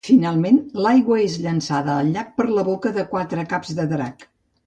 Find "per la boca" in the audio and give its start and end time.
2.39-2.93